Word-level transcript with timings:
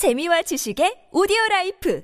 재미와 0.00 0.40
지식의 0.40 1.10
오디오 1.12 1.36
라이프 1.50 2.00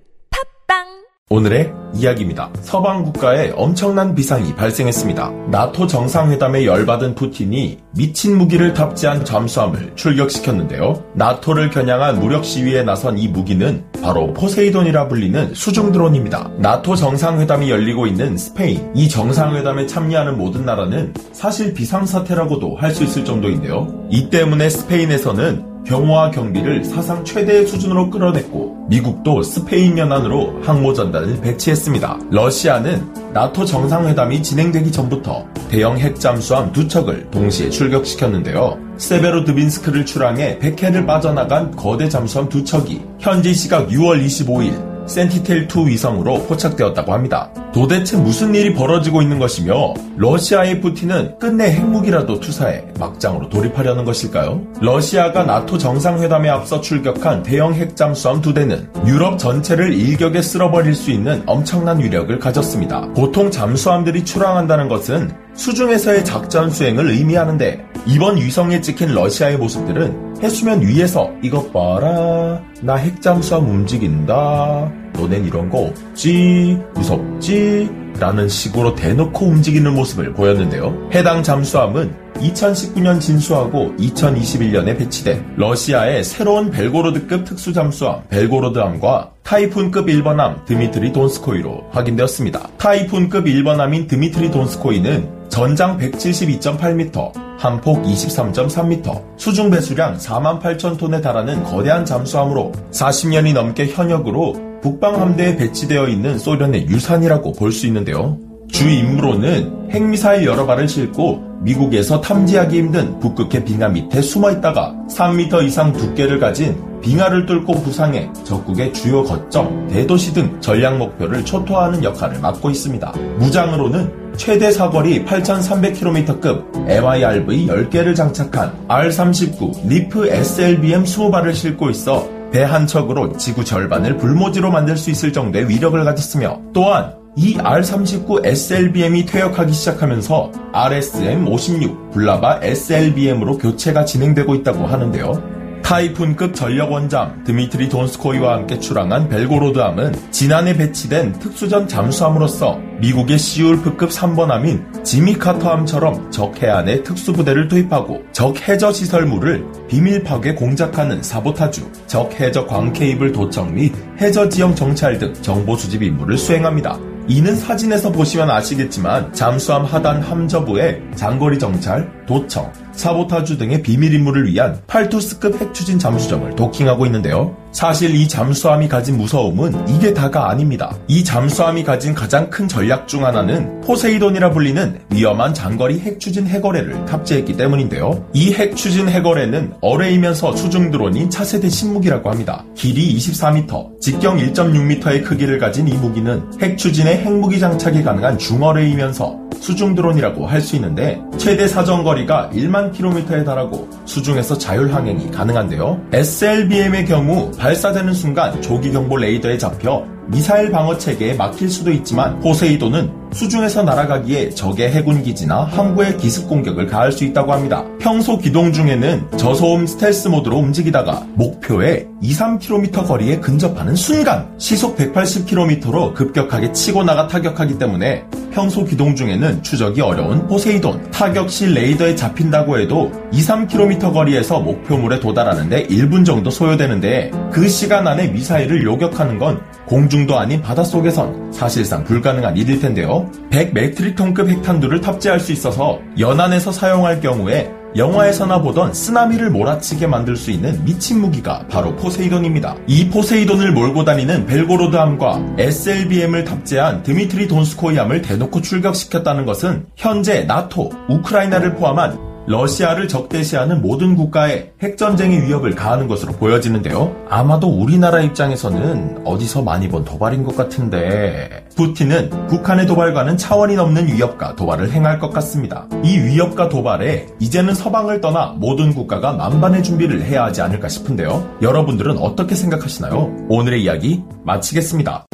팟빵 0.68 0.84
오늘의 1.30 1.72
이야기입니다. 1.94 2.52
서방 2.60 3.04
국가에 3.04 3.52
엄청난 3.56 4.14
비상이 4.14 4.54
발생했습니다. 4.54 5.30
나토 5.50 5.86
정상회담에 5.86 6.66
열받은 6.66 7.14
푸틴이 7.14 7.78
미친 7.96 8.36
무기를 8.36 8.74
탑재한 8.74 9.24
잠수함을 9.24 9.96
출격시켰는데요. 9.96 11.10
나토를 11.14 11.70
겨냥한 11.70 12.20
무력 12.20 12.44
시위에 12.44 12.82
나선 12.82 13.16
이 13.16 13.28
무기는 13.28 13.82
바로 14.02 14.34
포세이돈이라 14.34 15.08
불리는 15.08 15.54
수중 15.54 15.90
드론입니다. 15.92 16.50
나토 16.58 16.96
정상회담이 16.96 17.70
열리고 17.70 18.06
있는 18.06 18.36
스페인, 18.36 18.92
이 18.94 19.08
정상회담에 19.08 19.86
참여하는 19.86 20.36
모든 20.36 20.66
나라는 20.66 21.14
사실 21.32 21.72
비상사태라고도 21.72 22.76
할 22.76 22.90
수 22.90 23.04
있을 23.04 23.24
정도인데요. 23.24 24.06
이 24.10 24.28
때문에 24.28 24.68
스페인에서는 24.68 25.75
경호와 25.86 26.32
경비를 26.32 26.84
사상 26.84 27.24
최대의 27.24 27.66
수준으로 27.66 28.10
끌어냈고 28.10 28.86
미국도 28.88 29.42
스페인 29.42 29.96
연안으로 29.96 30.62
항모 30.62 30.92
전단을 30.94 31.40
배치했습니다. 31.40 32.18
러시아는 32.30 33.32
나토 33.32 33.64
정상회담이 33.64 34.42
진행되기 34.42 34.90
전부터 34.90 35.46
대형 35.68 35.98
핵잠수함 35.98 36.72
두 36.72 36.88
척을 36.88 37.30
동시에 37.30 37.70
출격시켰는데요. 37.70 38.78
세베로드빈스크를 38.96 40.06
출항해 40.06 40.58
백해를 40.58 41.06
빠져나간 41.06 41.76
거대 41.76 42.08
잠수함 42.08 42.48
두 42.48 42.64
척이 42.64 43.02
현지 43.18 43.54
시각 43.54 43.88
6월 43.88 44.24
25일 44.24 44.85
센티텔2 45.06 45.86
위성으로 45.86 46.44
포착되었다고 46.44 47.12
합니다. 47.12 47.50
도대체 47.72 48.16
무슨 48.16 48.54
일이 48.54 48.74
벌어지고 48.74 49.22
있는 49.22 49.38
것이며 49.38 49.94
러시아의 50.16 50.80
푸틴은 50.80 51.38
끝내 51.38 51.70
핵무기라도 51.72 52.40
투사해 52.40 52.84
막장으로 52.98 53.48
돌입하려는 53.48 54.04
것일까요? 54.04 54.62
러시아가 54.80 55.44
나토 55.44 55.78
정상회담에 55.78 56.48
앞서 56.48 56.80
출격한 56.80 57.42
대형 57.42 57.74
핵잠수함 57.74 58.40
두 58.40 58.54
대는 58.54 58.88
유럽 59.06 59.38
전체를 59.38 59.92
일격에 59.92 60.42
쓸어버릴 60.42 60.94
수 60.94 61.10
있는 61.10 61.42
엄청난 61.46 62.00
위력을 62.00 62.38
가졌습니다. 62.38 63.12
보통 63.14 63.50
잠수함들이 63.50 64.24
출항한다는 64.24 64.88
것은 64.88 65.30
수중에서의 65.54 66.24
작전 66.24 66.70
수행을 66.70 67.10
의미하는데 67.10 67.85
이번 68.06 68.36
위성에 68.36 68.80
찍힌 68.80 69.14
러시아의 69.14 69.56
모습들은 69.58 70.42
해수면 70.42 70.82
위에서 70.82 71.30
이것 71.42 71.72
봐라 71.72 72.62
나 72.80 72.94
핵잠수함 72.94 73.68
움직인다 73.68 74.90
너넨 75.14 75.44
이런 75.44 75.68
거 75.70 75.78
없지 75.78 76.78
무섭지 76.94 77.90
라는 78.18 78.48
식으로 78.48 78.94
대놓고 78.94 79.44
움직이는 79.44 79.94
모습을 79.94 80.32
보였는데요. 80.32 81.10
해당 81.12 81.42
잠수함은 81.42 82.14
2019년 82.36 83.20
진수하고 83.20 83.92
2021년에 83.98 84.96
배치된 84.96 85.54
러시아의 85.56 86.24
새로운 86.24 86.70
벨고로드급 86.70 87.44
특수잠수함 87.44 88.22
벨고로드함과 88.28 89.32
타이푼급 89.42 90.06
1번함 90.06 90.64
드미트리 90.64 91.12
돈스코이로 91.12 91.88
확인되었습니다. 91.90 92.70
타이푼급 92.78 93.44
1번함인 93.46 94.08
드미트리 94.08 94.50
돈스코이는 94.50 95.45
전장 95.56 95.96
172.8m, 95.96 97.32
함폭 97.58 98.02
23.3m, 98.02 99.38
수중 99.38 99.70
배수량 99.70 100.18
4만 100.18 100.60
8천 100.60 100.98
톤에 100.98 101.22
달하는 101.22 101.64
거대한 101.64 102.04
잠수함으로 102.04 102.72
40년이 102.92 103.54
넘게 103.54 103.86
현역으로 103.86 104.80
북방 104.82 105.18
함대에 105.18 105.56
배치되어 105.56 106.08
있는 106.08 106.38
소련의 106.38 106.88
유산이라고 106.88 107.52
볼 107.52 107.72
수 107.72 107.86
있는데요. 107.86 108.36
주 108.70 108.86
임무로는 108.86 109.92
핵미사일 109.92 110.44
여러 110.44 110.66
발을 110.66 110.88
싣고 110.88 111.42
미국에서 111.62 112.20
탐지하기 112.20 112.76
힘든 112.76 113.18
북극해 113.20 113.64
빙하 113.64 113.88
밑에 113.88 114.20
숨어 114.20 114.50
있다가 114.50 114.94
3m 115.08 115.64
이상 115.64 115.90
두께를 115.94 116.38
가진 116.38 116.76
빙하를 117.06 117.46
뚫고 117.46 117.72
부상해 117.82 118.28
적국의 118.42 118.92
주요 118.92 119.22
거점, 119.22 119.86
대도시 119.86 120.34
등 120.34 120.60
전략 120.60 120.98
목표를 120.98 121.44
초토화하는 121.44 122.02
역할을 122.02 122.40
맡고 122.40 122.68
있습니다. 122.68 123.12
무장으로는 123.38 124.34
최대 124.36 124.72
사거리 124.72 125.24
8,300km급 125.24 126.88
MIRV 126.88 127.68
10개를 127.68 128.16
장착한 128.16 128.72
R-39 128.88 129.86
리프 129.86 130.26
SLBM 130.26 131.04
20발을 131.04 131.54
싣고 131.54 131.90
있어 131.90 132.28
배 132.50 132.64
한 132.64 132.86
척으로 132.88 133.36
지구 133.36 133.64
절반을 133.64 134.16
불모지로 134.16 134.72
만들 134.72 134.96
수 134.96 135.10
있을 135.10 135.32
정도의 135.32 135.68
위력을 135.68 136.02
가졌으며 136.04 136.60
또한 136.72 137.14
이 137.36 137.56
R-39 137.56 138.44
SLBM이 138.44 139.26
퇴역하기 139.26 139.72
시작하면서 139.72 140.50
RSM-56 140.72 142.10
불라바 142.12 142.60
SLBM으로 142.62 143.58
교체가 143.58 144.04
진행되고 144.04 144.54
있다고 144.56 144.86
하는데요. 144.86 145.55
타이푼급 145.86 146.52
전략 146.52 146.90
원잠 146.90 147.44
드미트리 147.44 147.88
돈스코이와 147.88 148.54
함께 148.54 148.80
출항한 148.80 149.28
벨고로드함은 149.28 150.32
지난해 150.32 150.76
배치된 150.76 151.34
특수전 151.34 151.86
잠수함으로서 151.86 152.80
미국의 152.98 153.38
시울프급 153.38 154.10
3번함인 154.10 155.04
지미 155.04 155.34
카터함처럼 155.34 156.32
적 156.32 156.60
해안에 156.60 157.04
특수부대를 157.04 157.68
투입하고 157.68 158.24
적 158.32 158.68
해저 158.68 158.92
시설물을 158.92 159.64
비밀 159.86 160.24
파괴 160.24 160.56
공작하는 160.56 161.22
사보타주, 161.22 161.88
적 162.08 162.34
해저 162.40 162.66
광 162.66 162.92
케이블 162.92 163.30
도청 163.30 163.72
및 163.72 163.94
해저 164.20 164.48
지형 164.48 164.74
정찰 164.74 165.18
등 165.18 165.32
정보 165.34 165.76
수집 165.76 166.02
임무를 166.02 166.36
수행합니다. 166.36 166.98
이는 167.28 167.54
사진에서 167.54 168.10
보시면 168.10 168.50
아시겠지만 168.50 169.32
잠수함 169.32 169.84
하단 169.84 170.20
함저부에 170.20 171.00
장거리 171.14 171.60
정찰, 171.60 172.15
도청, 172.26 172.72
사보타주 172.92 173.58
등의 173.58 173.82
비밀 173.82 174.14
임무를 174.14 174.46
위한 174.46 174.80
팔투스급 174.86 175.60
핵추진 175.60 175.98
잠수정을 175.98 176.56
도킹하고 176.56 177.06
있는데요. 177.06 177.56
사실 177.72 178.14
이 178.14 178.26
잠수함이 178.26 178.88
가진 178.88 179.18
무서움은 179.18 179.88
이게 179.88 180.14
다가 180.14 180.48
아닙니다. 180.48 180.96
이 181.08 181.22
잠수함이 181.22 181.84
가진 181.84 182.14
가장 182.14 182.48
큰 182.48 182.66
전력 182.66 183.06
중 183.06 183.26
하나는 183.26 183.82
포세이돈이라 183.82 184.50
불리는 184.50 185.00
위험한 185.12 185.52
장거리 185.52 186.00
핵추진 186.00 186.46
해거래를 186.46 187.04
탑재했기 187.04 187.56
때문인데요. 187.56 188.26
이 188.32 188.54
핵추진 188.54 189.10
해거래는 189.10 189.74
어뢰이면서 189.82 190.56
수중 190.56 190.90
드론인 190.90 191.28
차세대 191.28 191.68
신무기라고 191.68 192.30
합니다. 192.30 192.64
길이 192.74 193.14
24m, 193.14 194.00
직경 194.00 194.38
1.6m의 194.38 195.22
크기를 195.24 195.58
가진 195.58 195.86
이 195.86 195.92
무기는 195.92 196.42
핵추진의 196.60 197.18
핵무기 197.18 197.60
장착이 197.60 198.02
가능한 198.02 198.38
중어뢰이면서 198.38 199.45
수중 199.60 199.94
드론이라고 199.94 200.46
할 200.46 200.60
수 200.66 200.74
있는데 200.76 201.20
최대 201.38 201.68
사정거리가 201.68 202.50
1만 202.52 202.92
킬로미터에 202.92 203.44
달하고 203.44 203.88
수중에서 204.04 204.58
자율 204.58 204.92
항행이 204.92 205.30
가능한데요. 205.30 206.00
SLBM의 206.12 207.06
경우 207.06 207.52
발사되는 207.52 208.12
순간 208.14 208.60
조기 208.62 208.90
경보 208.90 209.16
레이더에 209.16 209.58
잡혀 209.58 210.04
미사일 210.28 210.72
방어 210.72 210.98
체계에 210.98 211.34
막힐 211.34 211.70
수도 211.70 211.92
있지만 211.92 212.40
포세이돈은 212.40 213.12
수중에서 213.32 213.84
날아가기에 213.84 214.50
적의 214.50 214.90
해군 214.90 215.22
기지나 215.22 215.64
항구에 215.64 216.16
기습 216.16 216.48
공격을 216.48 216.88
가할 216.88 217.12
수 217.12 217.22
있다고 217.24 217.52
합니다. 217.52 217.84
평소 218.00 218.36
기동 218.38 218.72
중에는 218.72 219.24
저소음 219.36 219.86
스텔스 219.86 220.26
모드로 220.28 220.56
움직이다가 220.56 221.24
목표에 221.34 222.08
2, 222.22 222.32
3km 222.32 223.06
거리에 223.06 223.38
근접하는 223.38 223.94
순간 223.94 224.48
시속 224.58 224.96
180km로 224.96 226.14
급격하게 226.14 226.72
치고 226.72 227.04
나가 227.04 227.28
타격하기 227.28 227.78
때문에 227.78 228.24
평소 228.56 228.86
기동 228.86 229.14
중에는 229.14 229.62
추적이 229.62 230.00
어려운 230.00 230.46
포세이돈 230.46 231.10
타격 231.10 231.50
시 231.50 231.66
레이더에 231.66 232.16
잡힌다고 232.16 232.78
해도 232.78 233.12
2, 233.30 233.42
3km 233.42 234.14
거리에서 234.14 234.60
목표물에 234.60 235.20
도달하는데 235.20 235.88
1분 235.88 236.24
정도 236.24 236.48
소요되는데 236.48 237.32
그 237.52 237.68
시간 237.68 238.06
안에 238.08 238.28
미사일을 238.28 238.82
요격하는 238.82 239.38
건 239.38 239.60
공중도 239.86 240.38
아닌 240.38 240.60
바닷속에선 240.60 241.52
사실상 241.52 242.04
불가능한 242.04 242.56
일일 242.56 242.80
텐데요. 242.80 243.30
100 243.50 243.72
메트릭톤급 243.72 244.48
핵탄두를 244.48 245.00
탑재할 245.00 245.40
수 245.40 245.52
있어서 245.52 246.00
연안에서 246.18 246.72
사용할 246.72 247.20
경우에 247.20 247.70
영화에서나 247.96 248.60
보던 248.60 248.92
쓰나미를 248.92 249.50
몰아치게 249.50 250.06
만들 250.06 250.36
수 250.36 250.50
있는 250.50 250.84
미친 250.84 251.18
무기가 251.18 251.66
바로 251.68 251.96
포세이돈입니다. 251.96 252.76
이 252.86 253.08
포세이돈을 253.08 253.72
몰고 253.72 254.04
다니는 254.04 254.46
벨고로드함과 254.46 255.54
SLBM을 255.56 256.44
탑재한 256.44 257.02
드미트리 257.02 257.48
돈스코이함을 257.48 258.20
대놓고 258.20 258.60
출격시켰다는 258.60 259.46
것은 259.46 259.86
현재 259.96 260.42
나토, 260.44 260.90
우크라이나를 261.08 261.76
포함한 261.76 262.25
러시아를 262.46 263.08
적대시하는 263.08 263.82
모든 263.82 264.14
국가에 264.14 264.70
핵전쟁의 264.80 265.42
위협을 265.42 265.74
가하는 265.74 266.06
것으로 266.06 266.32
보여지는데요. 266.32 267.14
아마도 267.28 267.68
우리나라 267.68 268.20
입장에서는 268.20 269.22
어디서 269.24 269.62
많이 269.62 269.88
본 269.88 270.04
도발인 270.04 270.44
것 270.44 270.56
같은데 270.56 271.66
푸틴은 271.76 272.46
북한의 272.48 272.86
도발과는 272.86 273.36
차원이 273.36 273.74
넘는 273.74 274.06
위협과 274.06 274.56
도발을 274.56 274.92
행할 274.92 275.18
것 275.18 275.30
같습니다. 275.30 275.86
이 276.04 276.18
위협과 276.18 276.68
도발에 276.68 277.26
이제는 277.38 277.74
서방을 277.74 278.20
떠나 278.20 278.54
모든 278.56 278.94
국가가 278.94 279.32
만반의 279.32 279.82
준비를 279.82 280.22
해야 280.22 280.44
하지 280.44 280.62
않을까 280.62 280.88
싶은데요. 280.88 281.58
여러분들은 281.62 282.18
어떻게 282.18 282.54
생각하시나요? 282.54 283.46
오늘의 283.48 283.82
이야기 283.82 284.22
마치겠습니다. 284.44 285.26